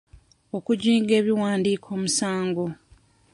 Okujinga 0.57 1.13
ebiwandiiko 1.21 1.89
musango. 2.01 2.65